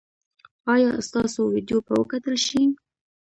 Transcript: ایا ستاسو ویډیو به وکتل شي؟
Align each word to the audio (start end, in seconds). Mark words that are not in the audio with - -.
ایا 0.73 0.89
ستاسو 1.07 1.41
ویډیو 1.53 1.77
به 1.85 1.93
وکتل 2.01 2.35
شي؟ 2.47 2.61